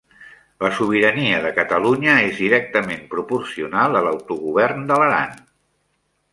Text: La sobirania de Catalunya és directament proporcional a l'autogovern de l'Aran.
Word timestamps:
La 0.63 0.69
sobirania 0.77 1.41
de 1.43 1.51
Catalunya 1.57 2.15
és 2.31 2.41
directament 2.45 3.05
proporcional 3.13 4.01
a 4.01 4.05
l'autogovern 4.09 4.85
de 4.93 5.01
l'Aran. 5.05 5.41